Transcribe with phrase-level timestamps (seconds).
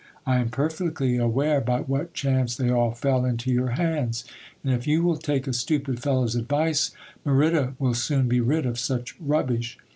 [0.25, 4.25] I am perfectly aware by what chance they all fell into your hands;
[4.63, 6.89] and if you will take a stupid fellow's advice,
[7.23, 9.77] Merida will soon be rid of such rubbish.